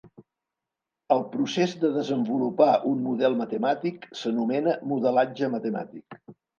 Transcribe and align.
El 1.15 1.21
procés 1.33 1.75
de 1.83 1.91
desenvolupar 1.99 2.71
un 2.95 3.05
model 3.11 3.39
matemàtic 3.45 4.11
s'anomena 4.25 4.79
modelatge 4.93 5.57
matemàtic. 5.59 6.23